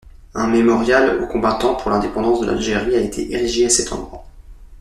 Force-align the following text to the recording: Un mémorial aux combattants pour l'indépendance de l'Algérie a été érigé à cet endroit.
Un 0.33 0.47
mémorial 0.47 1.21
aux 1.21 1.27
combattants 1.27 1.75
pour 1.75 1.91
l'indépendance 1.91 2.39
de 2.41 2.47
l'Algérie 2.47 2.95
a 2.95 3.01
été 3.01 3.31
érigé 3.35 3.67
à 3.67 3.69
cet 3.69 3.91
endroit. 3.93 4.25